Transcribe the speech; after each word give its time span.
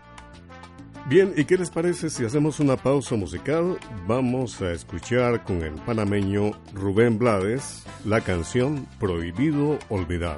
Bien, 1.06 1.34
¿y 1.36 1.44
qué 1.44 1.58
les 1.58 1.70
parece 1.70 2.10
si 2.10 2.24
hacemos 2.24 2.62
una 2.62 2.78
pausa 2.78 3.16
musical? 3.16 3.78
Vamos 4.08 4.62
a 4.62 4.72
escuchar 4.72 5.44
con 5.44 5.62
el 5.62 5.74
panameño 5.74 6.52
Rubén 6.74 7.20
Blades 7.20 7.84
la 8.06 8.22
canción 8.22 8.88
Prohibido 9.00 9.80
Olvidar. 9.90 10.38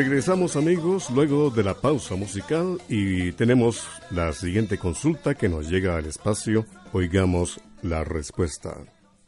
Regresamos 0.00 0.56
amigos 0.56 1.10
luego 1.10 1.50
de 1.50 1.62
la 1.62 1.74
pausa 1.74 2.14
musical 2.16 2.80
y 2.88 3.32
tenemos 3.32 3.86
la 4.10 4.32
siguiente 4.32 4.78
consulta 4.78 5.34
que 5.34 5.50
nos 5.50 5.68
llega 5.68 5.98
al 5.98 6.06
espacio. 6.06 6.64
Oigamos 6.94 7.60
la 7.82 8.02
respuesta. 8.02 8.78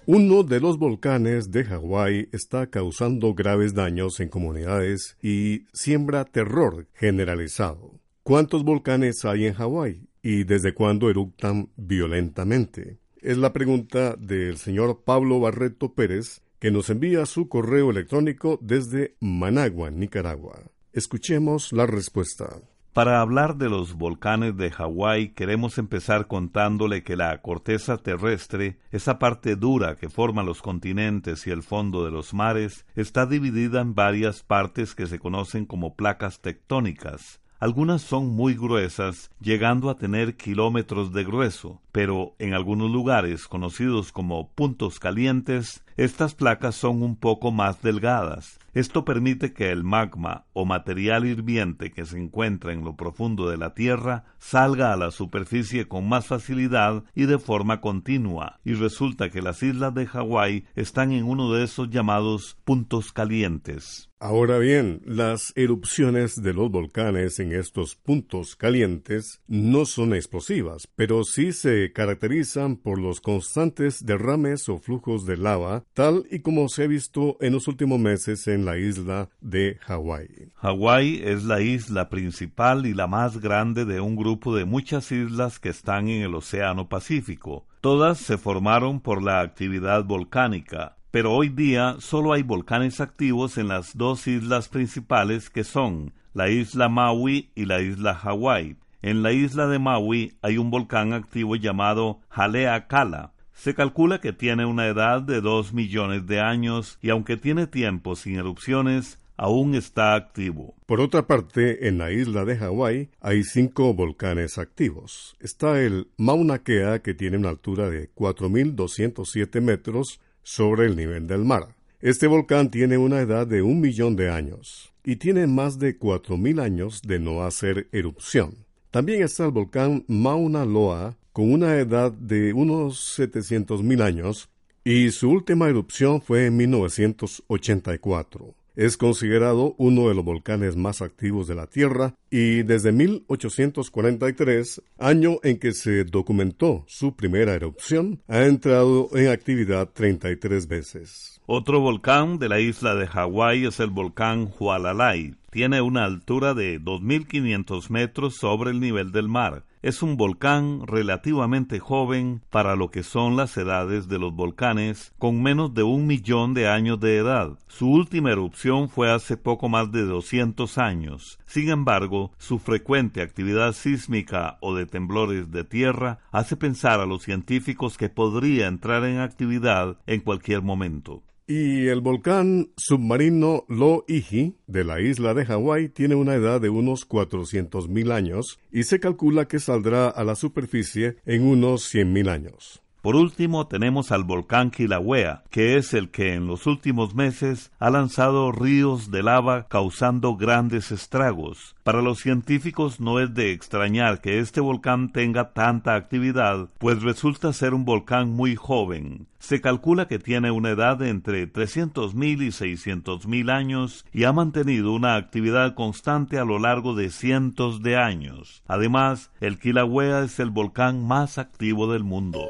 Uno 0.07 0.45
de 0.45 0.61
los 0.61 0.79
volcanes 0.79 1.51
de 1.51 1.67
Hawái 1.67 2.31
está 2.33 2.69
causando 2.69 3.35
graves 3.35 3.75
daños 3.75 4.19
en 4.21 4.31
comunidades 4.31 5.19
y 5.21 5.67
siembra 5.75 6.25
terror 6.25 6.87
generalizado. 6.95 8.01
¿Cuántos 8.23 8.65
volcanes 8.65 9.27
hay 9.27 9.45
en 9.45 9.53
Hawái 9.53 10.09
y 10.23 10.45
desde 10.45 10.73
cuándo 10.73 11.11
eructan 11.11 11.69
violentamente? 11.77 12.99
Es 13.21 13.37
la 13.37 13.53
pregunta 13.53 14.17
del 14.19 14.57
señor 14.57 15.03
Pablo 15.05 15.39
Barreto 15.39 15.93
Pérez, 15.93 16.41
que 16.63 16.71
nos 16.71 16.91
envía 16.91 17.27
su 17.27 17.49
correo 17.49 17.91
electrónico 17.91 18.57
desde 18.63 19.17
Managua, 19.19 19.91
Nicaragua. 19.91 20.61
Escuchemos 20.93 21.73
la 21.73 21.87
respuesta. 21.87 22.61
Para 22.93 23.21
hablar 23.21 23.57
de 23.57 23.69
los 23.69 23.95
volcanes 23.95 24.57
de 24.57 24.71
Hawái 24.71 25.31
queremos 25.31 25.77
empezar 25.79 26.29
contándole 26.29 27.03
que 27.03 27.17
la 27.17 27.43
corteza 27.43 27.99
terrestre, 27.99 28.79
esa 28.93 29.19
parte 29.19 29.57
dura 29.57 29.97
que 29.97 30.09
forma 30.09 30.45
los 30.45 30.63
continentes 30.63 31.49
y 31.49 31.51
el 31.51 31.65
fondo 31.65 32.05
de 32.05 32.13
los 32.13 32.33
mares, 32.33 32.87
está 32.95 33.27
dividida 33.27 33.81
en 33.81 33.97
varias 33.97 34.45
partes 34.45 34.95
que 34.95 35.09
se 35.09 35.19
conocen 35.19 35.67
como 35.67 35.97
placas 35.97 36.43
tectónicas. 36.43 37.42
Algunas 37.63 38.03
son 38.03 38.35
muy 38.35 38.55
gruesas, 38.55 39.31
llegando 39.41 39.89
a 39.89 39.97
tener 39.97 40.37
kilómetros 40.37 41.13
de 41.13 41.23
grueso, 41.23 41.81
pero 41.93 42.35
en 42.41 42.55
algunos 42.55 42.91
lugares 42.91 43.47
conocidos 43.47 44.11
como 44.11 44.51
puntos 44.51 44.99
calientes, 44.99 45.85
estas 45.97 46.35
placas 46.35 46.75
son 46.75 47.05
un 47.05 47.15
poco 47.15 47.53
más 47.53 47.81
delgadas. 47.81 48.59
Esto 48.75 49.05
permite 49.05 49.53
que 49.53 49.71
el 49.71 49.85
magma 49.85 50.47
o 50.53 50.65
material 50.65 51.25
hirviente 51.25 51.93
que 51.93 52.05
se 52.05 52.19
encuentra 52.19 52.73
en 52.73 52.83
lo 52.83 52.97
profundo 52.97 53.49
de 53.49 53.59
la 53.59 53.75
Tierra 53.75 54.25
salga 54.39 54.93
a 54.93 54.97
la 54.97 55.13
superficie 55.13 55.87
con 55.87 56.09
más 56.09 56.27
facilidad 56.27 57.05
y 57.15 57.27
de 57.27 57.39
forma 57.39 57.81
continua, 57.81 58.59
y 58.65 58.75
resulta 58.75 59.31
que 59.31 59.41
las 59.41 59.63
islas 59.63 59.95
de 59.95 60.07
Hawái 60.07 60.65
están 60.75 61.13
en 61.13 61.23
uno 61.23 61.53
de 61.53 61.63
esos 61.63 61.91
llamados 61.91 62.57
puntos 62.65 63.13
calientes. 63.13 64.09
Ahora 64.25 64.59
bien, 64.59 65.03
las 65.05 65.53
erupciones 65.57 66.41
de 66.41 66.55
los 66.55 66.71
volcanes 66.71 67.41
en 67.41 67.53
estos 67.53 67.97
puntos 67.97 68.55
calientes 68.55 69.43
no 69.49 69.85
son 69.85 70.15
explosivas, 70.15 70.87
pero 70.95 71.25
sí 71.25 71.53
se 71.53 71.93
caracterizan 71.93 72.77
por 72.77 73.01
los 73.01 73.21
constantes 73.21 74.07
derrames 74.07 74.69
o 74.69 74.79
flujos 74.79 75.27
de 75.27 75.39
lava, 75.39 75.83
tal 75.93 76.25
y 76.31 76.39
como 76.39 76.69
se 76.69 76.85
ha 76.85 76.87
visto 76.87 77.37
en 77.41 77.55
los 77.55 77.67
últimos 77.67 77.99
meses 77.99 78.47
en 78.47 78.65
la 78.65 78.79
isla 78.79 79.29
de 79.41 79.79
Hawái. 79.81 80.53
Hawái 80.55 81.21
es 81.25 81.43
la 81.43 81.61
isla 81.61 82.09
principal 82.09 82.87
y 82.87 82.95
la 82.95 83.09
más 83.09 83.41
grande 83.41 83.85
de 83.85 84.01
un 84.01 84.15
grupo 84.15 84.55
de 84.55 84.65
muchas 84.65 85.11
islas 85.11 85.59
que 85.59 85.71
están 85.71 86.07
en 86.09 86.23
el 86.23 86.37
Océano 86.37 86.89
Pacífico. 86.89 87.67
Todas 87.81 88.19
se 88.19 88.39
formaron 88.39 89.01
por 89.01 89.21
la 89.21 89.41
actividad 89.41 90.05
volcánica, 90.05 90.97
pero 91.13 91.35
hoy 91.35 91.51
día 91.51 91.97
solo 92.01 92.33
hay 92.33 92.43
volcanes 92.43 93.01
activos 93.01 93.59
en 93.59 93.69
las 93.69 93.97
dos 93.97 94.27
islas 94.27 94.69
principales 94.69 95.51
que 95.51 95.63
son 95.63 96.15
la 96.33 96.49
isla 96.49 96.89
Maui 96.89 97.51
y 97.55 97.67
la 97.67 97.83
isla 97.83 98.15
Hawái. 98.15 98.77
En 99.03 99.23
la 99.23 99.33
isla 99.33 99.67
de 99.67 99.79
Maui 99.79 100.39
hay 100.41 100.57
un 100.57 100.71
volcán 100.71 101.13
activo 101.13 101.55
llamado 101.55 102.21
Haleakala. 102.31 103.35
Se 103.53 103.75
calcula 103.75 104.23
que 104.23 104.33
tiene 104.33 104.65
una 104.65 104.87
edad 104.87 105.21
de 105.21 105.43
dos 105.43 105.75
millones 105.75 106.27
de 106.27 106.41
años 106.41 106.99
y 107.03 107.11
aunque 107.11 107.37
tiene 107.37 107.67
tiempo 107.67 108.17
sin 108.17 108.37
erupciones, 108.37 109.19
aún 109.37 109.75
está 109.75 110.15
activo. 110.15 110.75
Por 110.87 111.03
otra 111.03 111.27
parte, 111.27 111.89
en 111.89 111.99
la 111.99 112.11
isla 112.11 112.47
de 112.47 112.57
Hawái 112.57 113.11
hay 113.21 113.43
cinco 113.43 113.93
volcanes 113.93 114.57
activos. 114.57 115.37
Está 115.41 115.79
el 115.83 116.09
Mauna 116.17 116.61
Kea, 116.63 117.03
que 117.03 117.13
tiene 117.13 117.37
una 117.37 117.51
altura 117.51 117.91
de 117.91 118.11
4.207 118.15 119.61
metros, 119.61 120.21
sobre 120.43 120.87
el 120.87 120.97
nivel 120.97 121.27
del 121.27 121.45
mar. 121.45 121.75
Este 122.01 122.27
volcán 122.27 122.71
tiene 122.71 122.99
una 122.99 123.21
edad 123.21 123.47
de 123.47 123.63
un 123.63 123.81
millón 123.81 124.17
de 124.17 124.31
años 124.31 124.93
y 125.05 125.17
tiene 125.17 125.47
más 125.47 125.79
de 125.79 125.97
cuatro 125.97 126.37
mil 126.37 126.61
años 126.61 127.03
de 127.03 127.19
no 127.19 127.45
hacer 127.45 127.89
erupción. 127.93 128.67
También 128.91 129.23
está 129.23 129.45
el 129.45 129.53
volcán 129.53 130.05
Mauna 130.09 130.65
Loa 130.65 131.17
con 131.33 131.53
una 131.53 131.77
edad 131.77 132.13
de 132.13 132.53
unos 132.53 133.01
setecientos 133.15 133.83
mil 133.83 134.03
años 134.03 134.49
y 134.85 135.11
su 135.11 135.31
última 135.31 135.69
erupción 135.69 136.21
fue 136.21 136.47
en 136.47 136.57
1984. 136.57 138.55
Es 138.75 138.97
considerado 138.97 139.75
uno 139.77 140.09
de 140.09 140.15
los 140.15 140.25
volcanes 140.25 140.77
más 140.77 141.03
activos 141.03 141.47
de 141.47 141.55
la 141.55 141.67
Tierra 141.67 142.15
y 142.31 142.63
desde 142.63 142.93
1843, 142.93 144.83
año 144.99 145.39
en 145.43 145.59
que 145.59 145.73
se 145.73 146.05
documentó 146.05 146.85
su 146.87 147.15
primera 147.15 147.55
erupción, 147.55 148.23
ha 148.29 148.45
entrado 148.45 149.11
en 149.13 149.29
actividad 149.29 149.91
33 149.93 150.69
veces. 150.69 151.41
Otro 151.45 151.81
volcán 151.81 152.39
de 152.39 152.49
la 152.49 152.61
isla 152.61 152.95
de 152.95 153.07
Hawái 153.07 153.67
es 153.67 153.81
el 153.81 153.91
volcán 153.91 154.51
Hualalai. 154.59 155.35
Tiene 155.53 155.83
una 155.83 156.05
altura 156.05 156.55
de 156.55 156.81
2.500 156.81 157.91
metros 157.91 158.37
sobre 158.37 158.71
el 158.71 158.81
nivel 158.81 159.13
del 159.13 159.29
mar 159.29 159.65
es 159.83 160.01
un 160.01 160.17
volcán 160.17 160.87
relativamente 160.87 161.81
joven 161.81 162.41
para 162.51 162.77
lo 162.77 162.93
que 162.93 163.03
son 163.03 163.37
las 163.37 163.57
edades 163.57 164.07
de 164.07 164.21
los 164.21 164.33
volcanes, 164.33 165.13
con 165.19 165.43
menos 165.43 165.75
de 165.75 165.83
un 165.83 166.07
millón 166.07 166.55
de 166.55 166.69
años 166.69 167.01
de 167.01 167.17
edad. 167.17 167.59
Su 167.67 167.91
última 167.91 168.31
erupción 168.31 168.89
fue 168.89 169.11
hace 169.11 169.37
poco 169.37 169.69
más 169.69 169.91
de 169.91 170.03
200 170.03 170.79
años. 170.79 171.41
Sin 171.47 171.69
embargo, 171.69 172.33
su 172.39 172.61
frecuente 172.61 173.23
actividad 173.23 173.73
sísmica 173.73 174.57
o 174.61 174.75
de 174.77 174.87
temblores 174.87 175.51
de 175.51 175.65
tierra 175.65 176.21
hace 176.31 176.57
pensar 176.57 177.01
a 177.01 177.07
los 177.07 177.25
científicos 177.25 177.99
que 177.99 178.09
podría 178.09 178.69
entrar 178.69 179.05
en 179.05 179.19
actividad 179.19 179.99
en 180.07 180.21
cualquier 180.21 180.63
momento. 180.63 181.25
Y 181.55 181.89
el 181.89 182.01
volcán 182.01 182.71
submarino 182.79 183.67
Loihi 183.69 184.57
de 184.67 184.85
la 184.85 185.03
isla 185.03 185.35
de 185.35 185.45
Hawái 185.45 185.91
tiene 185.91 186.15
una 186.15 186.35
edad 186.35 186.63
de 186.63 186.71
unos 186.71 187.07
400.000 187.07 188.11
años 188.11 188.59
y 188.71 188.85
se 188.85 189.01
calcula 189.01 189.47
que 189.49 189.59
saldrá 189.59 190.09
a 190.09 190.25
la 190.25 190.35
superficie 190.35 191.19
en 191.27 191.43
unos 191.43 191.95
100.000 191.95 192.31
años. 192.31 192.82
Por 193.03 193.17
último, 193.17 193.67
tenemos 193.67 194.13
al 194.13 194.23
volcán 194.23 194.71
Kilauea, 194.71 195.43
que 195.51 195.77
es 195.77 195.93
el 195.93 196.11
que 196.11 196.35
en 196.35 196.47
los 196.47 196.69
últimos 196.69 197.17
meses 197.17 197.73
ha 197.81 197.91
lanzado 197.91 198.53
ríos 198.53 199.11
de 199.11 199.25
lava 199.25 199.67
causando 199.67 200.37
grandes 200.37 200.93
estragos. 200.93 201.75
Para 201.83 202.01
los 202.01 202.21
científicos 202.21 203.01
no 203.01 203.19
es 203.19 203.35
de 203.35 203.51
extrañar 203.51 204.21
que 204.21 204.39
este 204.39 204.61
volcán 204.61 205.11
tenga 205.11 205.53
tanta 205.53 205.97
actividad, 205.97 206.69
pues 206.79 207.03
resulta 207.03 207.53
ser 207.53 207.75
un 207.75 207.85
volcán 207.85 208.31
muy 208.31 208.55
joven. 208.55 209.27
Se 209.41 209.61
calcula 209.61 210.07
que 210.07 210.21
tiene 210.21 210.53
una 210.53 210.71
edad 210.71 210.97
de 210.97 211.09
entre 211.09 211.53
300.000 211.53 212.41
y 212.41 212.49
600.000 212.51 213.51
años 213.51 214.07
y 214.13 214.23
ha 214.23 214.33
mantenido 214.33 214.93
una 214.93 215.17
actividad 215.17 215.75
constante 215.75 216.39
a 216.39 216.45
lo 216.45 216.61
largo 216.61 216.95
de 216.95 217.11
cientos 217.11 217.83
de 217.83 217.97
años. 217.97 218.63
Además, 218.69 219.33
el 219.41 219.59
Kilauea 219.59 220.23
es 220.23 220.39
el 220.39 220.51
volcán 220.51 221.05
más 221.05 221.39
activo 221.39 221.93
del 221.93 222.05
mundo. 222.05 222.47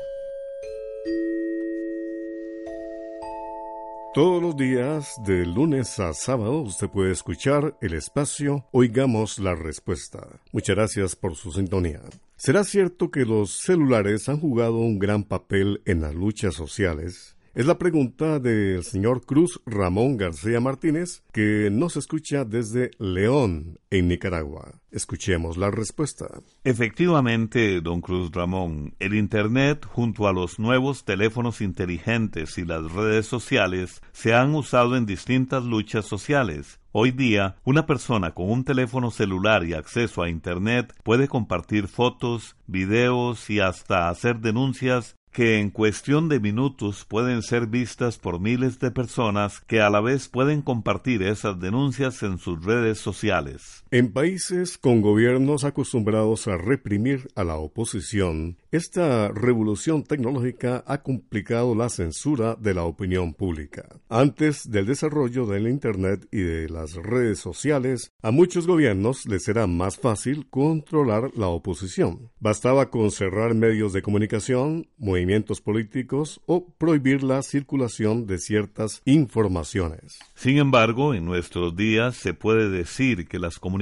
Todos 4.15 4.43
los 4.43 4.55
días, 4.59 5.15
de 5.25 5.47
lunes 5.47 5.99
a 5.99 6.13
sábado, 6.13 6.61
usted 6.61 6.91
puede 6.91 7.13
escuchar 7.13 7.79
el 7.81 7.95
espacio 7.95 8.67
Oigamos 8.71 9.39
la 9.39 9.55
Respuesta. 9.55 10.29
Muchas 10.53 10.77
gracias 10.77 11.17
por 11.17 11.35
su 11.35 11.51
sintonía. 11.51 12.03
¿Será 12.37 12.63
cierto 12.63 13.11
que 13.11 13.25
los 13.25 13.61
celulares 13.61 14.29
han 14.29 14.39
jugado 14.39 14.77
un 14.77 14.99
gran 14.99 15.25
papel 15.25 15.81
en 15.87 16.03
las 16.03 16.15
luchas 16.15 16.55
sociales? 16.55 17.32
Es 17.55 17.67
la 17.67 17.77
pregunta 17.77 18.39
del 18.39 18.83
señor 18.83 19.27
Cruz 19.27 19.61
Ramón 19.67 20.17
García 20.17 20.59
Martínez, 20.59 21.23
que 21.35 21.69
nos 21.71 21.99
escucha 21.99 22.47
desde 22.47 22.93
León, 22.99 23.79
en 23.91 24.09
Nicaragua. 24.09 24.81
Escuchemos 24.91 25.59
la 25.59 25.71
respuesta. 25.71 26.29
Efectivamente, 26.65 27.83
don 27.83 28.01
Cruz 28.01 28.33
Ramón, 28.33 28.95
el 29.01 29.15
Internet 29.15 29.85
junto 29.85 30.29
a 30.29 30.33
los 30.33 30.59
nuevos 30.59 31.05
teléfonos 31.05 31.61
inteligentes 31.61 32.57
y 32.57 32.65
las 32.65 32.91
redes 32.91 33.27
sociales 33.27 34.01
se 34.13 34.33
han 34.33 34.55
usado 34.55 34.97
en 34.97 35.05
distintas 35.05 35.63
luchas 35.63 36.07
sociales. 36.07 36.81
Hoy 36.91 37.11
día, 37.11 37.57
una 37.65 37.85
persona 37.85 38.33
con 38.33 38.51
un 38.51 38.65
teléfono 38.65 39.11
celular 39.11 39.65
y 39.65 39.75
acceso 39.75 40.23
a 40.23 40.31
Internet 40.31 40.95
puede 41.03 41.29
compartir 41.29 41.89
fotos, 41.89 42.57
videos 42.67 43.51
y 43.51 43.61
hasta 43.61 44.09
hacer 44.09 44.41
denuncias 44.41 45.17
que 45.33 45.59
en 45.59 45.71
cuestión 45.71 46.29
de 46.29 46.41
minutos 46.41 47.07
pueden 47.07 47.43
ser 47.43 47.67
vistas 47.67 48.19
por 48.19 48.39
miles 48.39 48.79
de 48.79 48.91
personas 48.91 49.61
que 49.61 49.81
a 49.81 49.89
la 49.89 50.01
vez 50.01 50.29
pueden 50.29 50.61
compartir 50.61 51.23
esas 51.23 51.59
denuncias 51.59 52.23
en 52.23 52.39
sus 52.39 52.63
redes 52.63 52.99
sociales. 52.99 53.82
En 53.95 54.11
países 54.11 54.79
con 54.79 55.03
gobiernos 55.03 55.65
acostumbrados 55.65 56.49
a 56.49 56.57
reprimir 56.57 57.29
a 57.35 57.45
la 57.45 57.57
oposición, 57.57 58.57
esta 58.71 59.29
revolución 59.29 60.03
tecnológica 60.03 60.83
ha 60.87 61.03
complicado 61.03 61.75
la 61.75 61.91
censura 61.91 62.57
de 62.59 62.73
la 62.73 62.85
opinión 62.85 63.35
pública. 63.35 63.87
Antes 64.09 64.71
del 64.71 64.87
desarrollo 64.87 65.45
del 65.45 65.69
Internet 65.69 66.27
y 66.33 66.41
de 66.41 66.71
las 66.71 66.95
redes 66.95 67.39
sociales, 67.41 68.11
a 68.23 68.31
muchos 68.31 68.67
gobiernos 68.67 69.27
les 69.27 69.47
era 69.47 69.67
más 69.67 69.99
fácil 69.99 70.49
controlar 70.49 71.31
la 71.37 71.49
oposición. 71.49 72.31
Bastaba 72.41 72.89
con 72.89 73.11
cerrar 73.11 73.55
medios 73.55 73.93
de 73.93 74.01
comunicación, 74.01 74.89
movimientos 74.97 75.61
políticos 75.61 76.41
o 76.47 76.73
prohibir 76.79 77.23
la 77.23 77.43
circulación 77.43 78.27
de 78.27 78.39
ciertas 78.39 79.03
informaciones. 79.05 80.19
Sin 80.35 80.57
embargo, 80.57 81.13
en 81.13 81.27
nuestros 81.27 81.77
días 81.77 82.17
se 82.17 82.33
puede 82.33 82.71
decir 82.71 83.29
que 83.29 83.39
las 83.39 83.59
comunicaciones 83.59 83.82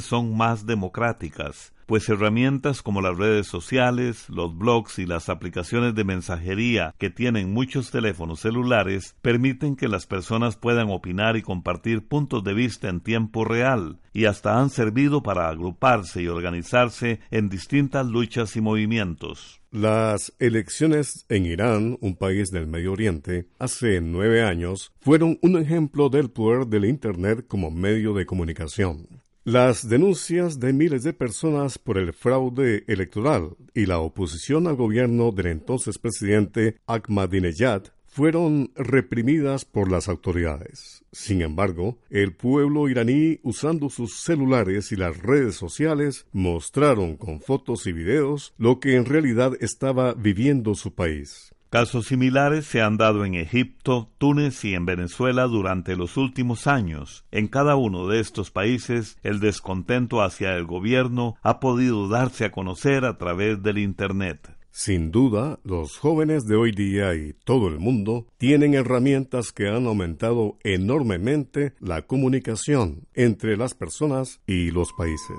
son 0.00 0.36
más 0.36 0.66
democráticas, 0.66 1.72
pues 1.86 2.08
herramientas 2.08 2.82
como 2.82 3.00
las 3.00 3.16
redes 3.16 3.46
sociales, 3.46 4.28
los 4.28 4.56
blogs 4.56 4.98
y 4.98 5.06
las 5.06 5.30
aplicaciones 5.30 5.94
de 5.94 6.04
mensajería 6.04 6.94
que 6.98 7.08
tienen 7.08 7.52
muchos 7.52 7.90
teléfonos 7.90 8.40
celulares 8.40 9.16
permiten 9.22 9.74
que 9.74 9.88
las 9.88 10.06
personas 10.06 10.56
puedan 10.56 10.90
opinar 10.90 11.36
y 11.36 11.42
compartir 11.42 12.06
puntos 12.06 12.44
de 12.44 12.52
vista 12.52 12.88
en 12.88 13.00
tiempo 13.00 13.44
real 13.44 14.00
y 14.12 14.26
hasta 14.26 14.60
han 14.60 14.68
servido 14.68 15.22
para 15.22 15.48
agruparse 15.48 16.20
y 16.20 16.28
organizarse 16.28 17.20
en 17.30 17.48
distintas 17.48 18.06
luchas 18.06 18.54
y 18.56 18.60
movimientos. 18.60 19.62
Las 19.70 20.34
elecciones 20.38 21.24
en 21.28 21.46
Irán, 21.46 21.98
un 22.00 22.16
país 22.16 22.50
del 22.50 22.66
Medio 22.66 22.92
Oriente, 22.92 23.48
hace 23.58 24.00
nueve 24.00 24.42
años, 24.42 24.92
fueron 25.00 25.38
un 25.40 25.56
ejemplo 25.56 26.08
del 26.08 26.30
poder 26.30 26.66
del 26.66 26.84
Internet 26.84 27.46
como 27.48 27.70
medio 27.70 28.12
de 28.12 28.26
comunicación. 28.26 29.06
Las 29.50 29.88
denuncias 29.88 30.60
de 30.60 30.74
miles 30.74 31.04
de 31.04 31.14
personas 31.14 31.78
por 31.78 31.96
el 31.96 32.12
fraude 32.12 32.84
electoral 32.86 33.56
y 33.72 33.86
la 33.86 33.98
oposición 33.98 34.66
al 34.66 34.76
gobierno 34.76 35.32
del 35.32 35.46
entonces 35.46 35.96
presidente 35.96 36.76
Ahmadinejad 36.86 37.84
fueron 38.08 38.70
reprimidas 38.76 39.64
por 39.64 39.90
las 39.90 40.10
autoridades. 40.10 41.02
Sin 41.12 41.40
embargo, 41.40 41.96
el 42.10 42.34
pueblo 42.34 42.90
iraní, 42.90 43.40
usando 43.42 43.88
sus 43.88 44.20
celulares 44.20 44.92
y 44.92 44.96
las 44.96 45.16
redes 45.16 45.54
sociales, 45.54 46.26
mostraron 46.30 47.16
con 47.16 47.40
fotos 47.40 47.86
y 47.86 47.92
videos 47.92 48.52
lo 48.58 48.80
que 48.80 48.96
en 48.96 49.06
realidad 49.06 49.52
estaba 49.60 50.12
viviendo 50.12 50.74
su 50.74 50.94
país. 50.94 51.54
Casos 51.70 52.06
similares 52.06 52.64
se 52.64 52.80
han 52.80 52.96
dado 52.96 53.26
en 53.26 53.34
Egipto, 53.34 54.10
Túnez 54.16 54.64
y 54.64 54.72
en 54.72 54.86
Venezuela 54.86 55.44
durante 55.44 55.96
los 55.96 56.16
últimos 56.16 56.66
años. 56.66 57.26
En 57.30 57.46
cada 57.46 57.76
uno 57.76 58.08
de 58.08 58.20
estos 58.20 58.50
países, 58.50 59.18
el 59.22 59.38
descontento 59.38 60.22
hacia 60.22 60.54
el 60.54 60.64
gobierno 60.64 61.36
ha 61.42 61.60
podido 61.60 62.08
darse 62.08 62.46
a 62.46 62.52
conocer 62.52 63.04
a 63.04 63.18
través 63.18 63.62
del 63.62 63.76
Internet. 63.76 64.50
Sin 64.70 65.10
duda, 65.10 65.58
los 65.62 65.98
jóvenes 65.98 66.46
de 66.46 66.56
hoy 66.56 66.72
día 66.72 67.14
y 67.14 67.34
todo 67.44 67.68
el 67.68 67.78
mundo 67.80 68.28
tienen 68.38 68.72
herramientas 68.74 69.52
que 69.52 69.68
han 69.68 69.86
aumentado 69.86 70.56
enormemente 70.64 71.74
la 71.80 72.02
comunicación 72.02 73.08
entre 73.12 73.58
las 73.58 73.74
personas 73.74 74.40
y 74.46 74.70
los 74.70 74.92
países. 74.94 75.36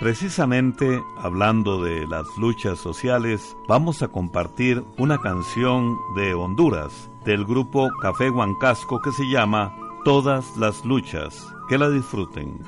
Precisamente 0.00 1.04
hablando 1.18 1.82
de 1.82 2.06
las 2.06 2.26
luchas 2.38 2.78
sociales, 2.78 3.54
vamos 3.68 4.00
a 4.02 4.08
compartir 4.08 4.82
una 4.96 5.20
canción 5.20 5.94
de 6.16 6.32
Honduras, 6.32 7.10
del 7.26 7.44
grupo 7.44 7.90
Café 8.00 8.30
Huancasco 8.30 9.02
que 9.02 9.12
se 9.12 9.24
llama 9.24 9.76
Todas 10.02 10.56
las 10.56 10.86
luchas. 10.86 11.46
Que 11.68 11.76
la 11.76 11.90
disfruten. 11.90 12.60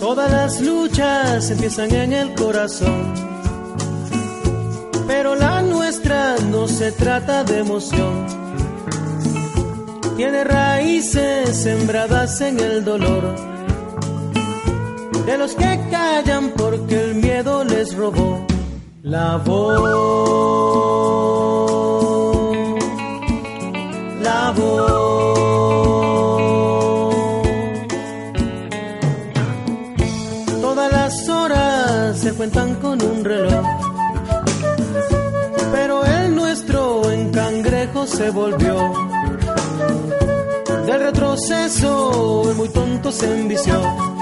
Todas 0.00 0.32
las 0.32 0.62
luchas 0.62 1.50
empiezan 1.50 1.94
en 1.94 2.14
el 2.14 2.34
corazón, 2.34 3.12
pero 5.06 5.34
la 5.34 5.60
nuestra 5.60 6.36
no 6.50 6.66
se 6.68 6.90
trata 6.92 7.44
de 7.44 7.58
emoción. 7.58 8.26
Tiene 10.16 10.42
raíces 10.42 11.54
sembradas 11.54 12.40
en 12.40 12.58
el 12.60 12.82
dolor 12.82 13.55
de 15.26 15.36
los 15.38 15.54
que 15.56 15.80
callan 15.90 16.52
porque 16.56 16.94
el 16.94 17.16
miedo 17.16 17.64
les 17.64 17.94
robó 17.96 18.46
la 19.02 19.36
voz. 19.38 19.82
La 24.22 24.52
voz. 24.56 25.36
Todas 30.60 30.92
las 30.92 31.28
horas 31.28 32.18
se 32.18 32.32
cuentan 32.34 32.74
con 32.76 33.02
un 33.02 33.24
reloj, 33.24 33.66
pero 35.72 36.04
el 36.04 36.36
nuestro 36.36 37.10
en 37.10 37.32
cangrejo 37.32 38.06
se 38.06 38.30
volvió. 38.30 38.92
Del 40.86 41.00
retroceso 41.00 42.48
el 42.48 42.56
muy 42.56 42.68
tonto 42.68 43.10
se 43.10 43.40
envició 43.40 44.15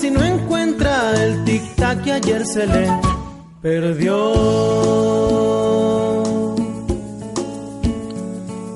si 0.00 0.10
no 0.10 0.22
encuentra 0.22 1.24
el 1.24 1.44
tic-tac 1.44 2.04
que 2.04 2.12
ayer 2.12 2.46
se 2.46 2.66
le 2.66 2.88
perdió. 3.60 4.14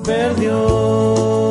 Perdió. 0.03 1.42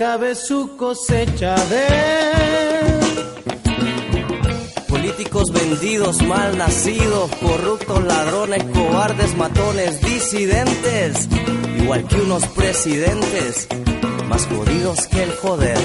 Acabe 0.00 0.34
su 0.34 0.78
cosecha 0.78 1.54
de 1.66 1.86
políticos 4.88 5.52
vendidos, 5.52 6.22
mal 6.22 6.56
nacidos, 6.56 7.30
corruptos, 7.36 8.02
ladrones, 8.04 8.64
cobardes, 8.72 9.36
matones, 9.36 10.00
disidentes, 10.00 11.28
igual 11.82 12.08
que 12.08 12.16
unos 12.16 12.46
presidentes, 12.46 13.68
más 14.26 14.46
jodidos 14.46 15.06
que 15.06 15.22
el 15.22 15.32
joder. 15.32 15.78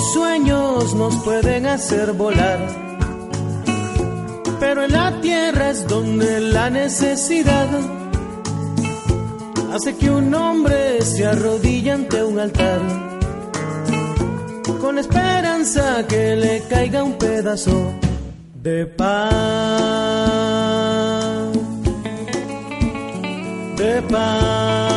Los 0.00 0.12
sueños 0.12 0.94
nos 0.94 1.14
pueden 1.16 1.66
hacer 1.66 2.12
volar, 2.14 2.58
pero 4.58 4.84
en 4.84 4.92
la 4.92 5.20
tierra 5.20 5.70
es 5.70 5.86
donde 5.86 6.40
la 6.40 6.70
necesidad 6.70 7.68
hace 9.74 9.96
que 9.96 10.10
un 10.10 10.34
hombre 10.34 11.02
se 11.02 11.26
arrodille 11.26 11.90
ante 11.92 12.24
un 12.24 12.38
altar 12.38 12.80
con 14.80 14.98
esperanza 14.98 16.06
que 16.08 16.34
le 16.34 16.62
caiga 16.62 17.02
un 17.02 17.18
pedazo 17.18 17.92
de 18.54 18.86
pan, 18.86 19.12
de 23.76 24.02
pan. 24.02 24.89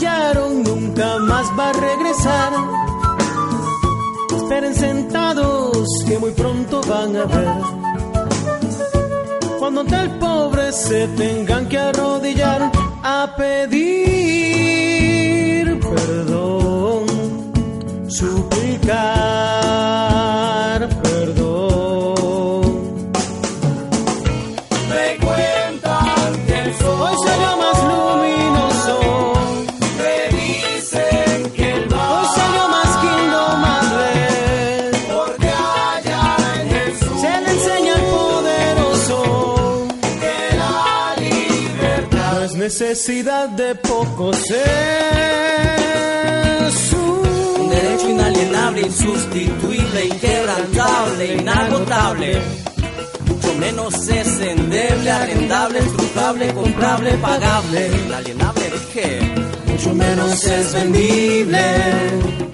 Nunca 0.00 1.18
más 1.18 1.46
va 1.58 1.70
a 1.70 1.72
regresar. 1.72 2.52
Esperen 4.34 4.74
sentados 4.74 5.86
que 6.06 6.18
muy 6.18 6.32
pronto 6.32 6.80
van 6.88 7.16
a 7.16 7.24
ver. 7.24 7.48
Cuando 9.58 9.80
ante 9.82 9.96
el 9.96 10.10
pobre 10.18 10.72
se 10.72 11.06
tengan 11.08 11.68
que 11.68 11.78
arrodillar 11.78 12.70
a 13.02 13.34
pedir 13.36 14.08
perdón, 15.80 17.04
suplicar 18.08 20.09
necesidad 42.80 43.50
de 43.50 43.74
pocos 43.74 44.38
es 44.50 44.56
Un 46.94 47.68
derecho 47.68 48.08
inalienable, 48.08 48.80
insustituible, 48.80 50.06
inquebrantable, 50.06 51.34
inagotable. 51.34 52.40
Mucho 53.26 53.54
menos 53.58 54.08
es 54.08 54.40
endeble, 54.40 55.10
arrendable, 55.10 55.80
estrujable, 55.80 56.54
comprable, 56.54 57.12
pagable. 57.18 57.90
Inalienable 58.06 58.62
de 58.62 58.78
qué? 58.94 59.20
mucho 59.66 59.94
menos 59.94 60.42
es 60.44 60.72
vendible. 60.72 62.49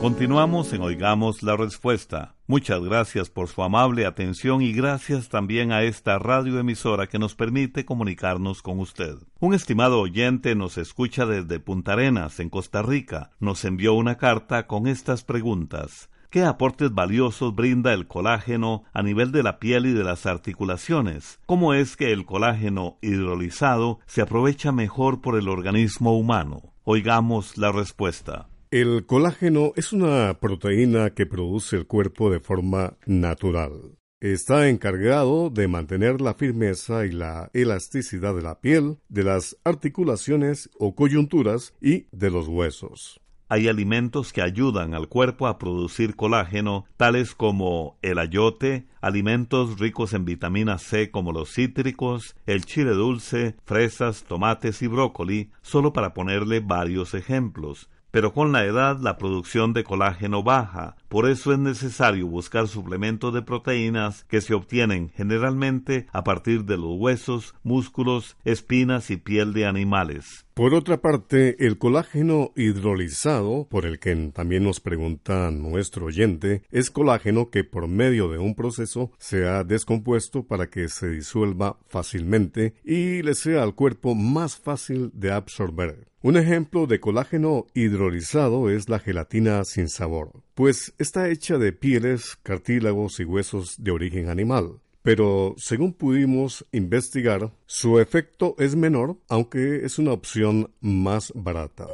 Continuamos 0.00 0.72
en 0.72 0.80
Oigamos 0.80 1.42
la 1.42 1.58
Respuesta. 1.58 2.34
Muchas 2.46 2.80
gracias 2.80 3.28
por 3.28 3.48
su 3.48 3.62
amable 3.62 4.06
atención 4.06 4.62
y 4.62 4.72
gracias 4.72 5.28
también 5.28 5.72
a 5.72 5.82
esta 5.82 6.18
radioemisora 6.18 7.06
que 7.06 7.18
nos 7.18 7.34
permite 7.34 7.84
comunicarnos 7.84 8.62
con 8.62 8.80
usted. 8.80 9.16
Un 9.40 9.52
estimado 9.52 10.00
oyente 10.00 10.54
nos 10.54 10.78
escucha 10.78 11.26
desde 11.26 11.60
Punta 11.60 11.92
Arenas, 11.92 12.40
en 12.40 12.48
Costa 12.48 12.80
Rica. 12.80 13.32
Nos 13.40 13.62
envió 13.66 13.92
una 13.92 14.16
carta 14.16 14.66
con 14.66 14.86
estas 14.86 15.22
preguntas. 15.22 16.08
¿Qué 16.30 16.44
aportes 16.44 16.94
valiosos 16.94 17.54
brinda 17.54 17.92
el 17.92 18.06
colágeno 18.06 18.84
a 18.94 19.02
nivel 19.02 19.32
de 19.32 19.42
la 19.42 19.58
piel 19.58 19.84
y 19.84 19.92
de 19.92 20.04
las 20.04 20.24
articulaciones? 20.24 21.40
¿Cómo 21.44 21.74
es 21.74 21.98
que 21.98 22.10
el 22.12 22.24
colágeno 22.24 22.96
hidrolizado 23.02 23.98
se 24.06 24.22
aprovecha 24.22 24.72
mejor 24.72 25.20
por 25.20 25.36
el 25.36 25.46
organismo 25.46 26.16
humano? 26.16 26.72
Oigamos 26.84 27.58
la 27.58 27.70
respuesta. 27.70 28.48
El 28.72 29.04
colágeno 29.04 29.72
es 29.74 29.92
una 29.92 30.38
proteína 30.38 31.10
que 31.10 31.26
produce 31.26 31.74
el 31.74 31.88
cuerpo 31.88 32.30
de 32.30 32.38
forma 32.38 32.96
natural. 33.04 33.98
Está 34.20 34.68
encargado 34.68 35.50
de 35.50 35.66
mantener 35.66 36.20
la 36.20 36.34
firmeza 36.34 37.04
y 37.04 37.10
la 37.10 37.50
elasticidad 37.52 38.32
de 38.32 38.42
la 38.42 38.60
piel, 38.60 38.98
de 39.08 39.24
las 39.24 39.56
articulaciones 39.64 40.70
o 40.78 40.94
coyunturas 40.94 41.74
y 41.80 42.06
de 42.12 42.30
los 42.30 42.46
huesos. 42.46 43.20
Hay 43.48 43.66
alimentos 43.66 44.32
que 44.32 44.42
ayudan 44.42 44.94
al 44.94 45.08
cuerpo 45.08 45.48
a 45.48 45.58
producir 45.58 46.14
colágeno, 46.14 46.84
tales 46.96 47.34
como 47.34 47.98
el 48.02 48.20
ayote, 48.20 48.86
alimentos 49.00 49.80
ricos 49.80 50.12
en 50.12 50.24
vitamina 50.24 50.78
C 50.78 51.10
como 51.10 51.32
los 51.32 51.52
cítricos, 51.52 52.36
el 52.46 52.64
chile 52.64 52.92
dulce, 52.92 53.56
fresas, 53.64 54.22
tomates 54.22 54.80
y 54.82 54.86
brócoli, 54.86 55.50
solo 55.60 55.92
para 55.92 56.14
ponerle 56.14 56.60
varios 56.60 57.14
ejemplos. 57.14 57.90
Pero 58.10 58.32
con 58.32 58.52
la 58.52 58.64
edad 58.64 58.98
la 59.00 59.18
producción 59.18 59.72
de 59.72 59.84
colágeno 59.84 60.42
baja, 60.42 60.96
por 61.08 61.28
eso 61.28 61.52
es 61.52 61.58
necesario 61.58 62.26
buscar 62.26 62.68
suplementos 62.68 63.32
de 63.32 63.42
proteínas 63.42 64.24
que 64.24 64.40
se 64.40 64.54
obtienen 64.54 65.10
generalmente 65.10 66.06
a 66.12 66.24
partir 66.24 66.64
de 66.64 66.76
los 66.76 66.98
huesos, 66.98 67.54
músculos, 67.62 68.36
espinas 68.44 69.10
y 69.10 69.16
piel 69.16 69.52
de 69.52 69.66
animales. 69.66 70.46
Por 70.54 70.74
otra 70.74 71.00
parte, 71.00 71.64
el 71.66 71.78
colágeno 71.78 72.52
hidrolizado, 72.54 73.66
por 73.70 73.86
el 73.86 73.98
que 73.98 74.14
también 74.34 74.64
nos 74.64 74.80
pregunta 74.80 75.50
nuestro 75.50 76.06
oyente, 76.06 76.64
es 76.70 76.90
colágeno 76.90 77.48
que 77.48 77.64
por 77.64 77.88
medio 77.88 78.28
de 78.28 78.38
un 78.38 78.54
proceso 78.54 79.10
se 79.18 79.48
ha 79.48 79.64
descompuesto 79.64 80.42
para 80.42 80.68
que 80.68 80.88
se 80.88 81.08
disuelva 81.08 81.78
fácilmente 81.88 82.74
y 82.84 83.22
le 83.22 83.34
sea 83.34 83.62
al 83.62 83.74
cuerpo 83.74 84.14
más 84.14 84.56
fácil 84.56 85.10
de 85.14 85.32
absorber. 85.32 86.09
Un 86.22 86.36
ejemplo 86.36 86.86
de 86.86 87.00
colágeno 87.00 87.66
hidrolizado 87.74 88.68
es 88.68 88.88
la 88.88 88.98
gelatina 88.98 89.64
sin 89.64 89.88
sabor, 89.88 90.32
pues 90.54 90.92
está 90.98 91.28
hecha 91.30 91.56
de 91.56 91.72
pieles, 91.72 92.36
cartílagos 92.42 93.20
y 93.20 93.24
huesos 93.24 93.76
de 93.78 93.90
origen 93.90 94.28
animal 94.28 94.80
pero 95.02 95.54
según 95.56 95.94
pudimos 95.94 96.66
investigar, 96.72 97.50
su 97.66 97.98
efecto 98.00 98.54
es 98.58 98.76
menor, 98.76 99.16
aunque 99.28 99.84
es 99.84 99.98
una 99.98 100.12
opción 100.12 100.72
más 100.80 101.32
barata. 101.34 101.86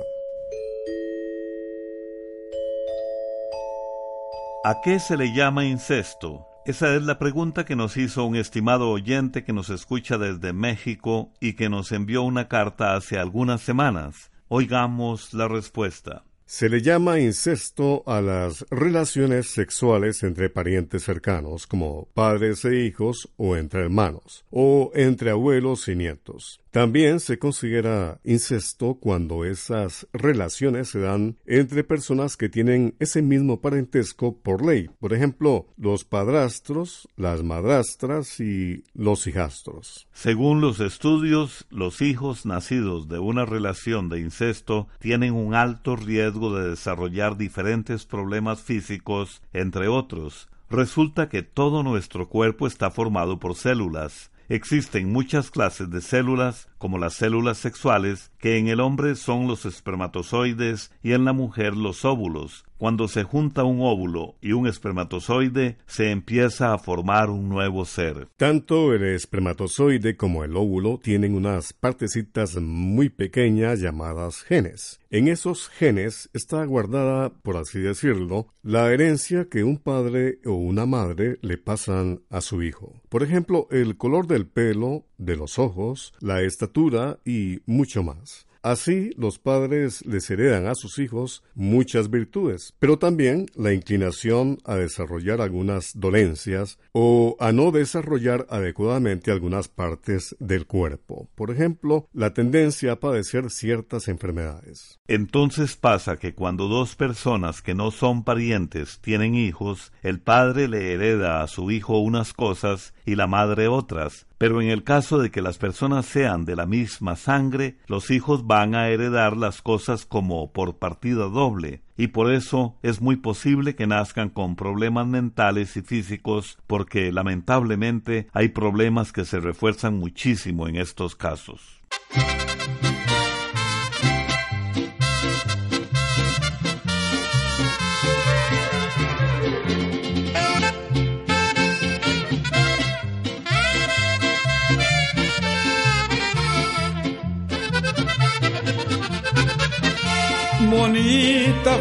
¿A 4.65 4.81
qué 4.83 4.99
se 4.99 5.17
le 5.17 5.33
llama 5.33 5.65
incesto? 5.65 6.45
Esa 6.67 6.97
es 6.97 7.03
la 7.05 7.21
pregunta 7.21 7.65
que 7.65 7.77
nos 7.77 7.97
hizo 7.97 8.25
un 8.25 8.35
estimado 8.35 8.91
oyente 8.91 9.45
que 9.45 9.53
nos 9.53 9.71
escucha 9.71 10.19
desde 10.19 10.53
México 10.53 11.33
y 11.39 11.53
que 11.53 11.69
nos 11.69 11.93
envió 11.93 12.25
una 12.25 12.49
carta 12.49 12.97
hace 12.97 13.21
algunas 13.21 13.61
semanas. 13.61 14.33
Oigamos 14.49 15.33
la 15.33 15.47
respuesta. 15.47 16.25
Se 16.45 16.69
le 16.69 16.83
llama 16.83 17.21
incesto 17.21 18.03
a 18.07 18.21
las 18.21 18.67
relaciones 18.69 19.49
sexuales 19.49 20.25
entre 20.25 20.51
parientes 20.51 21.05
cercanos, 21.05 21.69
como 21.69 22.09
padres 22.15 22.65
e 22.65 22.85
hijos 22.85 23.29
o 23.37 23.57
entre 23.57 23.83
hermanos, 23.83 24.45
o 24.51 24.91
entre 24.97 25.31
abuelos 25.31 25.87
y 25.87 25.95
nietos. 25.95 26.61
También 26.77 27.21
se 27.21 27.39
considera 27.39 28.21
incesto 28.23 28.99
cuando 29.01 29.47
esas 29.47 30.07
relaciones 30.13 30.91
se 30.91 31.01
dan 31.01 31.39
entre 31.47 31.85
personas 31.85 32.37
que 32.37 32.51
tienen 32.51 32.95
ese 32.99 33.23
mismo 33.23 33.63
parentesco 33.63 34.37
por 34.37 34.63
ley. 34.63 34.91
Por 35.01 35.15
ejemplo, 35.15 35.69
los 35.79 36.05
padrastros, 36.05 37.09
las 37.17 37.43
madrastras 37.43 38.41
y 38.41 38.85
los 38.93 39.27
hijastros. 39.27 40.07
Según 40.13 40.61
los 40.61 40.81
estudios, 40.81 41.65
los 41.71 42.03
hijos 42.03 42.45
nacidos 42.45 43.09
de 43.09 43.21
una 43.21 43.47
relación 43.47 44.11
de 44.11 44.21
incesto 44.21 44.87
tienen 44.99 45.33
un 45.33 45.55
alto 45.55 45.97
riesgo 45.97 46.55
de 46.59 46.69
desarrollar 46.69 47.39
diferentes 47.39 48.05
problemas 48.05 48.61
físicos, 48.61 49.41
entre 49.55 49.89
otros. 49.89 50.51
Resulta 50.69 51.31
que 51.31 51.43
todo 51.43 51.83
nuestro 51.83 52.29
cuerpo 52.29 52.67
está 52.67 52.91
formado 52.91 53.39
por 53.39 53.55
células, 53.55 54.31
Existen 54.49 55.11
muchas 55.11 55.51
clases 55.51 55.91
de 55.91 56.01
células, 56.01 56.69
como 56.79 56.99
las 56.99 57.15
células 57.15 57.59
sexuales, 57.59 58.31
que 58.39 58.59
en 58.59 58.69
el 58.69 58.81
hombre 58.81 59.15
son 59.17 59.49
los 59.49 59.65
espermatozoides 59.65 60.93
y 61.03 61.15
en 61.15 61.25
la 61.25 61.33
mujer 61.33 61.77
los 61.77 62.05
óvulos. 62.05 62.66
Cuando 62.79 63.09
se 63.09 63.23
junta 63.23 63.65
un 63.65 63.81
óvulo 63.81 64.37
y 64.43 64.53
un 64.53 64.67
espermatozoide, 64.67 65.79
se 65.87 66.11
empieza 66.11 66.75
a 66.75 66.79
formar 66.79 67.31
un 67.31 67.49
nuevo 67.49 67.87
ser. 67.87 68.29
Tanto 68.37 68.93
el 68.93 69.03
espermatozoide 69.03 70.17
como 70.17 70.45
el 70.45 70.57
óvulo 70.57 71.01
tienen 71.03 71.35
unas 71.35 71.73
partecitas 71.73 72.57
muy 72.57 73.09
pequeñas 73.09 73.81
llamadas 73.81 74.43
genes. 74.43 75.01
En 75.09 75.29
esos 75.29 75.69
genes 75.69 76.29
está 76.35 76.65
guardada, 76.65 77.31
por 77.31 77.57
así 77.57 77.79
decirlo, 77.79 78.49
la 78.63 78.93
herencia 78.93 79.49
que 79.49 79.65
un 79.65 79.79
padre 79.79 80.41
o 80.45 80.53
una 80.53 80.85
madre 80.85 81.39
le 81.41 81.57
pasan 81.57 82.21
a 82.29 82.41
su 82.43 82.63
hijo. 82.63 83.01
Por 83.09 83.23
ejemplo, 83.23 83.69
el 83.71 83.97
color 83.97 84.27
del 84.27 84.47
pelo, 84.47 85.07
de 85.17 85.37
los 85.37 85.59
ojos, 85.59 86.13
la 86.21 86.43
estatura 86.43 87.21
y 87.25 87.61
mucho 87.65 88.03
más. 88.03 88.46
Así, 88.67 89.13
los 89.17 89.39
padres 89.39 90.05
les 90.07 90.29
heredan 90.29 90.67
a 90.67 90.75
sus 90.75 90.99
hijos 90.99 91.45
muchas 91.55 92.11
virtudes, 92.11 92.75
pero 92.81 92.99
también 92.99 93.47
la 93.55 93.73
inclinación 93.73 94.59
a 94.65 94.75
desarrollar 94.75 95.41
algunas 95.41 95.93
dolencias 95.95 96.81
o 96.91 97.37
a 97.39 97.53
no 97.53 97.71
desarrollar 97.71 98.45
adecuadamente 98.51 99.31
algunas 99.31 99.69
partes 99.69 100.35
del 100.41 100.67
cuerpo. 100.67 101.29
Por 101.37 101.53
ejemplo, 101.53 102.09
la 102.13 102.35
tendencia 102.35 102.91
a 102.91 102.99
padecer 102.99 103.53
ciertas 103.53 104.09
enfermedades. 104.09 104.99
Entonces 105.07 105.77
pasa 105.77 106.17
que 106.17 106.35
cuando 106.35 106.67
dos 106.67 106.97
personas 106.97 107.63
que 107.63 107.77
no 107.77 107.93
son 107.93 108.25
parientes 108.25 108.99
tienen 109.01 109.37
hijos, 109.37 109.93
el 110.03 110.19
padre 110.19 110.67
le 110.67 110.93
hereda 110.93 111.41
a 111.41 111.47
su 111.47 111.71
hijo 111.71 112.01
unas 112.01 112.33
cosas 112.33 112.95
y 113.07 113.15
la 113.15 113.27
madre 113.27 113.69
otras, 113.69 114.27
pero 114.37 114.61
en 114.61 114.69
el 114.69 114.85
caso 114.85 115.19
de 115.19 115.31
que 115.31 115.41
las 115.41 115.57
personas 115.57 116.05
sean 116.05 116.45
de 116.45 116.57
la 116.57 116.67
misma 116.67 117.17
sangre, 117.17 117.79
los 117.87 118.11
hijos 118.11 118.47
van 118.47 118.75
a 118.75 118.89
heredar 118.89 119.37
las 119.37 119.63
cosas 119.63 120.05
como 120.05 120.53
por 120.53 120.77
partida 120.77 121.25
doble, 121.25 121.83
y 121.97 122.09
por 122.09 122.31
eso 122.31 122.77
es 122.83 123.01
muy 123.01 123.17
posible 123.17 123.75
que 123.75 123.87
nazcan 123.87 124.29
con 124.29 124.57
problemas 124.57 125.07
mentales 125.07 125.77
y 125.77 125.83
físicos, 125.83 126.59
porque 126.67 127.13
lamentablemente 127.13 128.27
hay 128.33 128.49
problemas 128.49 129.13
que 129.13 129.25
se 129.25 129.41
refuerzan 129.41 129.97
muchísimo 129.97 130.69
en 130.69 130.77
estos 130.77 131.17
casos. 131.17 131.81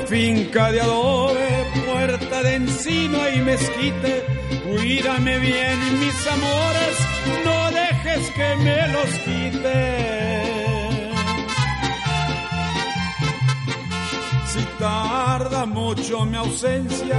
Finca 0.07 0.71
de 0.71 0.81
adobe, 0.81 1.65
puerta 1.85 2.43
de 2.43 2.55
encino 2.55 3.17
y 3.29 3.41
mezquite. 3.41 4.23
Cuídame 4.63 5.39
bien, 5.39 5.99
mis 5.99 6.27
amores, 6.27 6.97
no 7.45 7.71
dejes 7.71 8.31
que 8.31 8.55
me 8.63 8.87
los 8.89 9.09
quite. 9.25 10.15
Si 14.47 14.63
tarda 14.79 15.65
mucho 15.65 16.25
mi 16.25 16.37
ausencia 16.37 17.17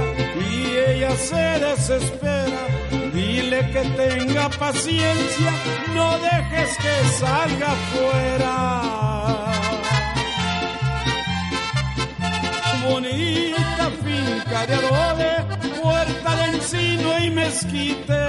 y 0.49 0.91
ella 0.91 1.15
se 1.15 1.59
desespera, 1.59 2.61
dile 3.13 3.69
que 3.71 3.81
tenga 3.95 4.49
paciencia, 4.49 5.51
no 5.93 6.17
dejes 6.19 6.77
que 6.77 7.09
salga 7.19 7.71
fuera. 7.91 9.76
Bonita 12.89 13.91
finca 14.03 14.65
de 14.65 14.73
adobe, 14.73 15.31
puerta 15.81 16.35
de 16.35 16.45
encino 16.55 17.19
y 17.19 17.29
mezquite. 17.29 18.23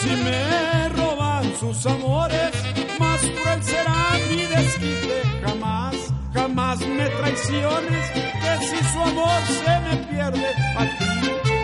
Si 0.00 0.10
me 0.26 0.88
roban 0.90 1.44
sus 1.58 1.86
amores, 1.86 2.52
más 2.98 3.20
cruel 3.20 3.62
será 3.62 4.18
mi 4.28 4.42
desquite. 4.46 5.22
Jamás, 5.44 5.96
jamás 6.34 6.78
me 6.80 7.06
traiciones, 7.08 8.04
que 8.42 8.66
si 8.66 8.78
su 8.92 9.00
amor 9.00 9.40
se 9.64 9.74
me 9.86 9.96
pierde 10.08 10.48
a 10.76 10.84
ti, 10.98 11.12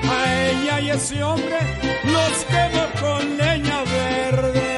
a 0.09 0.48
ella 0.50 0.80
y 0.80 0.90
ese 0.90 1.22
hombre, 1.22 1.59
los 2.04 2.44
quemo 2.50 2.85
con 3.00 3.37
leña 3.37 3.82
verde. 3.85 4.75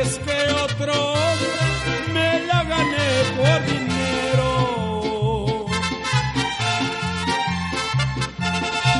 Dejes 0.00 0.18
que 0.18 0.52
otro 0.64 0.94
me 2.12 2.46
la 2.46 2.64
gane 2.64 3.08
por 3.36 3.66
dinero. 3.66 4.50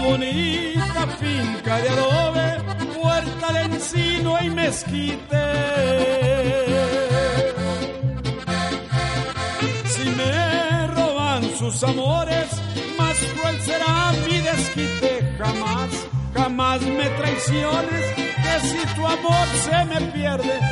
Bonita 0.02 1.06
finca 1.18 1.78
de 1.78 1.88
adobe, 1.88 2.58
puerta 2.94 3.52
de 3.52 3.62
encino 3.62 4.38
y 4.42 4.50
mezquite. 4.50 5.44
Si 9.86 10.04
me 10.10 10.86
roban 10.88 11.42
sus 11.58 11.82
amores, 11.84 12.48
más 12.98 13.16
cruel 13.34 13.60
será 13.62 14.12
mi 14.26 14.38
desquite. 14.40 15.36
Jamás, 15.38 15.90
jamás 16.34 16.82
me 16.82 17.08
traiciones, 17.10 18.04
que 18.16 18.68
si 18.68 18.94
tu 18.94 19.06
amor 19.06 19.46
se 19.64 19.84
me 19.86 20.00
pierde 20.12 20.69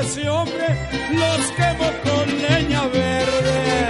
ese 0.00 0.28
hombre, 0.28 0.66
los 1.12 1.50
quemo 1.52 1.90
con 2.04 2.28
leña 2.42 2.86
verde. 2.88 3.88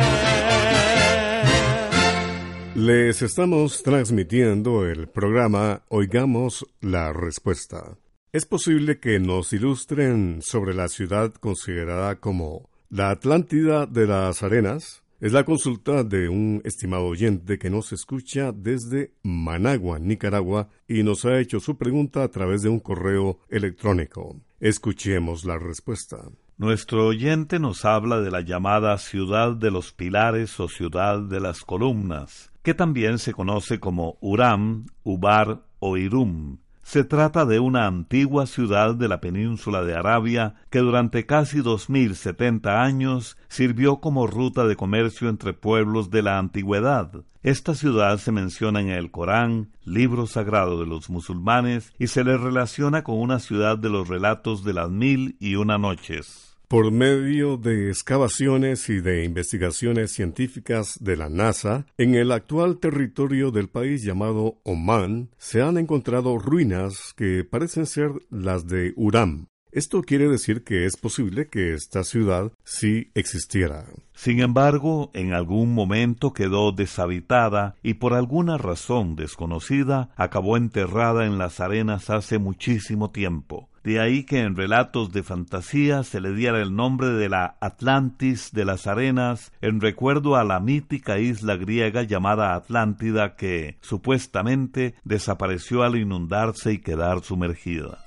Les 2.75 3.23
estamos 3.23 3.83
transmitiendo 3.83 4.87
el 4.87 5.09
programa 5.09 5.83
Oigamos 5.89 6.67
la 6.81 7.13
Respuesta. 7.13 7.99
Es 8.33 8.47
posible 8.47 9.01
que 9.01 9.19
nos 9.19 9.53
ilustren 9.53 10.41
sobre 10.43 10.75
la 10.75 10.89
ciudad 10.89 11.33
considerada 11.35 12.17
como 12.17 12.69
la 12.89 13.11
Atlántida 13.11 13.87
de 13.87 14.07
las 14.07 14.43
Arenas. 14.43 15.03
Es 15.21 15.33
la 15.33 15.45
consulta 15.45 16.05
de 16.05 16.29
un 16.29 16.63
estimado 16.65 17.07
oyente 17.07 17.59
que 17.59 17.71
nos 17.71 17.93
escucha 17.93 18.53
desde 18.53 19.15
Managua, 19.25 19.99
Nicaragua, 19.99 20.69
y 20.87 21.03
nos 21.03 21.25
ha 21.25 21.41
hecho 21.41 21.59
su 21.59 21.77
pregunta 21.77 22.23
a 22.23 22.29
través 22.29 22.63
de 22.63 22.69
un 22.69 22.79
correo 22.79 23.41
electrónico. 23.49 24.41
Escuchemos 24.61 25.45
la 25.45 25.59
respuesta. 25.59 26.19
Nuestro 26.57 27.05
oyente 27.09 27.59
nos 27.59 27.85
habla 27.85 28.21
de 28.21 28.31
la 28.31 28.43
llamada 28.43 28.97
ciudad 28.99 29.57
de 29.57 29.73
los 29.73 29.93
pilares 29.93 30.61
o 30.61 30.69
ciudad 30.69 31.21
de 31.21 31.41
las 31.41 31.63
columnas, 31.63 32.53
que 32.63 32.75
también 32.75 33.19
se 33.19 33.33
conoce 33.33 33.81
como 33.81 34.19
Uram, 34.21 34.87
Ubar 35.03 35.65
o 35.81 35.97
Irum. 35.97 36.59
Se 36.89 37.05
trata 37.05 37.45
de 37.45 37.61
una 37.61 37.87
antigua 37.87 38.47
ciudad 38.47 38.95
de 38.95 39.09
la 39.09 39.21
península 39.21 39.85
de 39.85 39.95
Arabia 39.95 40.55
que 40.71 40.79
durante 40.79 41.27
casi 41.27 41.61
dos 41.61 41.91
mil 41.91 42.17
setenta 42.17 42.83
años 42.83 43.37
sirvió 43.49 44.01
como 44.01 44.27
ruta 44.27 44.67
de 44.67 44.75
comercio 44.75 45.29
entre 45.29 45.53
pueblos 45.53 46.09
de 46.09 46.23
la 46.23 46.39
antigüedad. 46.39 47.13
Esta 47.43 47.75
ciudad 47.75 48.17
se 48.17 48.33
menciona 48.33 48.81
en 48.81 48.89
el 48.89 49.11
Corán, 49.11 49.71
libro 49.85 50.27
sagrado 50.27 50.81
de 50.81 50.87
los 50.87 51.11
musulmanes, 51.11 51.93
y 51.99 52.07
se 52.07 52.25
le 52.25 52.39
relaciona 52.39 53.05
con 53.05 53.19
una 53.19 53.39
ciudad 53.39 53.77
de 53.77 53.91
los 53.91 54.09
relatos 54.09 54.65
de 54.65 54.73
las 54.73 54.89
mil 54.89 55.37
y 55.41 55.57
una 55.57 55.77
noches. 55.77 56.48
Por 56.69 56.93
medio 56.93 57.57
de 57.57 57.89
excavaciones 57.89 58.91
y 58.91 59.01
de 59.01 59.25
investigaciones 59.25 60.13
científicas 60.13 60.99
de 61.01 61.17
la 61.17 61.31
NASA, 61.31 61.87
en 61.97 62.15
el 62.15 62.31
actual 62.31 62.77
territorio 62.77 63.51
del 63.51 63.71
país 63.71 64.03
llamado 64.03 64.61
Oman 64.65 65.31
se 65.39 65.63
han 65.63 65.79
encontrado 65.79 66.37
ruinas 66.37 67.15
que 67.17 67.43
parecen 67.43 67.87
ser 67.87 68.11
las 68.29 68.67
de 68.67 68.93
Uram. 68.97 69.47
Esto 69.73 70.03
quiere 70.03 70.29
decir 70.29 70.63
que 70.63 70.85
es 70.85 70.99
posible 70.99 71.49
que 71.49 71.73
esta 71.73 72.05
ciudad 72.05 72.53
sí 72.65 73.13
existiera. 73.15 73.87
Sin 74.15 74.41
embargo, 74.41 75.11
en 75.15 75.33
algún 75.33 75.73
momento 75.73 76.35
quedó 76.35 76.73
deshabitada 76.73 77.77
y 77.83 77.95
por 77.95 78.13
alguna 78.13 78.59
razón 78.59 79.17
desconocida 79.17 80.11
acabó 80.17 80.59
enterrada 80.59 81.25
en 81.25 81.39
las 81.39 81.61
arenas 81.61 82.11
hace 82.11 82.39
muchísimo 82.39 83.11
tiempo. 83.11 83.68
De 83.85 84.01
ahí 84.01 84.25
que 84.25 84.41
en 84.41 84.57
relatos 84.57 85.13
de 85.13 85.23
fantasía 85.23 86.03
se 86.03 86.21
le 86.21 86.33
diera 86.33 86.61
el 86.61 86.75
nombre 86.75 87.09
de 87.09 87.29
la 87.29 87.57
Atlantis 87.61 88.51
de 88.53 88.65
las 88.65 88.87
arenas 88.87 89.53
en 89.61 89.81
recuerdo 89.81 90.37
a 90.37 90.45
la 90.45 90.61
mítica 90.61 91.19
isla 91.19 91.57
griega 91.57 92.03
llamada 92.03 92.55
Atlántida 92.55 93.37
que 93.37 93.79
supuestamente 93.81 94.95
desapareció 95.05 95.83
al 95.83 95.97
inundarse 95.97 96.73
y 96.73 96.79
quedar 96.79 97.23
sumergida. 97.23 98.05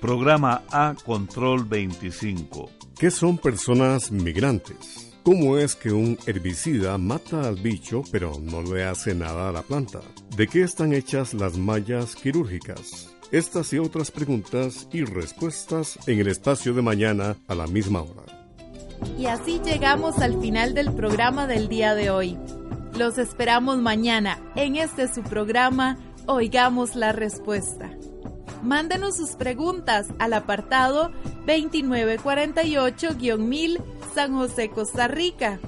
Programa 0.00 0.62
A 0.70 0.94
Control 1.04 1.64
25. 1.64 2.70
¿Qué 2.98 3.10
son 3.10 3.38
personas 3.38 4.12
migrantes? 4.12 5.08
¿Cómo 5.24 5.58
es 5.58 5.74
que 5.74 5.92
un 5.92 6.16
herbicida 6.26 6.96
mata 6.98 7.46
al 7.46 7.56
bicho 7.56 8.02
pero 8.10 8.32
no 8.40 8.62
le 8.62 8.84
hace 8.84 9.14
nada 9.14 9.48
a 9.48 9.52
la 9.52 9.62
planta? 9.62 10.00
¿De 10.36 10.46
qué 10.46 10.62
están 10.62 10.92
hechas 10.92 11.34
las 11.34 11.58
mallas 11.58 12.14
quirúrgicas? 12.14 13.17
Estas 13.30 13.74
y 13.74 13.78
otras 13.78 14.10
preguntas 14.10 14.88
y 14.90 15.04
respuestas 15.04 15.98
en 16.08 16.18
el 16.18 16.28
espacio 16.28 16.72
de 16.72 16.80
mañana 16.80 17.36
a 17.46 17.54
la 17.54 17.66
misma 17.66 18.00
hora. 18.00 18.22
Y 19.18 19.26
así 19.26 19.60
llegamos 19.62 20.16
al 20.20 20.40
final 20.40 20.72
del 20.72 20.94
programa 20.94 21.46
del 21.46 21.68
día 21.68 21.94
de 21.94 22.08
hoy. 22.08 22.38
Los 22.96 23.18
esperamos 23.18 23.76
mañana 23.78 24.38
en 24.56 24.76
este 24.76 25.12
su 25.12 25.22
programa 25.22 25.98
Oigamos 26.24 26.96
la 26.96 27.12
Respuesta. 27.12 27.90
Mándenos 28.62 29.18
sus 29.18 29.32
preguntas 29.32 30.06
al 30.18 30.32
apartado 30.32 31.12
2948-1000 31.46 33.82
San 34.14 34.32
José, 34.32 34.70
Costa 34.70 35.06
Rica. 35.06 35.60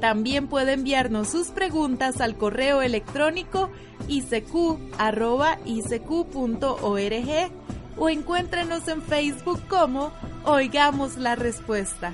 También 0.00 0.48
puede 0.48 0.72
enviarnos 0.72 1.28
sus 1.28 1.48
preguntas 1.48 2.22
al 2.22 2.38
correo 2.38 2.80
electrónico 2.80 3.68
icq.org 4.10 4.80
o 7.96 8.08
encuéntrenos 8.08 8.88
en 8.88 9.02
Facebook 9.02 9.60
como 9.68 10.10
Oigamos 10.44 11.16
la 11.16 11.36
Respuesta. 11.36 12.12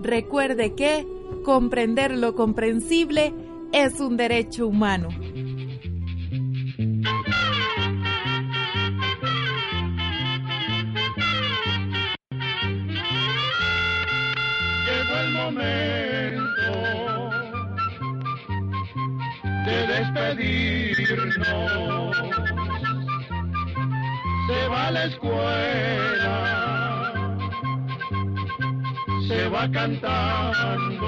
Recuerde 0.00 0.74
que 0.74 1.06
comprender 1.44 2.16
lo 2.16 2.34
comprensible 2.34 3.34
es 3.72 4.00
un 4.00 4.16
derecho 4.16 4.66
humano. 4.66 5.10
Se 24.46 24.68
va 24.68 24.86
a 24.86 24.90
la 24.90 25.04
escuela. 25.04 26.34
Se 29.26 29.48
va 29.48 29.70
cantando 29.70 31.01